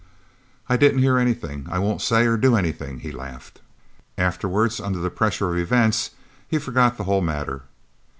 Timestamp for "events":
5.59-6.09